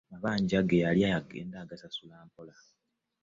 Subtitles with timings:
[0.07, 2.55] Amabanja ge yalya agenda agasasula mpola.